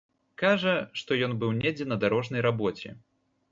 Кажа, 0.41 0.73
што 1.01 1.17
ён 1.27 1.37
быў 1.45 1.53
недзе 1.61 1.89
на 1.91 2.01
дарожнай 2.07 2.45
рабоце. 2.49 2.89